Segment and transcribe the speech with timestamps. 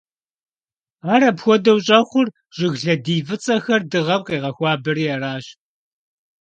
[1.13, 5.45] Ар апхуэдэу щӀэхъур, жыг лъэдий фӀыцӀэхэр дыгъэм къегъэхуабэри аращ.